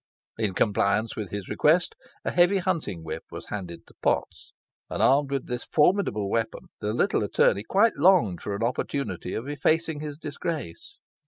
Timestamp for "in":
0.39-0.55